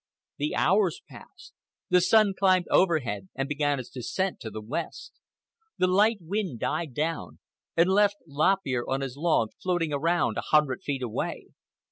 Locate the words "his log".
9.01-9.51